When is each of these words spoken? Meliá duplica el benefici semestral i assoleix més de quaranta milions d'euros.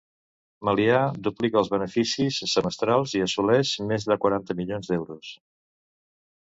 Meliá 0.69 1.01
duplica 1.27 1.59
el 1.61 1.69
benefici 1.75 2.27
semestral 2.55 3.07
i 3.21 3.25
assoleix 3.29 3.75
més 3.93 4.11
de 4.13 4.19
quaranta 4.27 4.61
milions 4.63 4.93
d'euros. 4.93 5.33